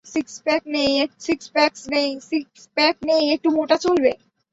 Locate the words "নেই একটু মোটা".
3.07-3.75